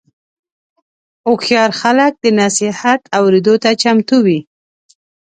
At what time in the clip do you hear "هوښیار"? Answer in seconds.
1.27-1.71